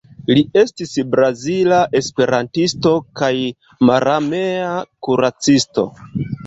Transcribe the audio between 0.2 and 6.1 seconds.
Li estis brazila esperantisto kaj mararmea kuracisto.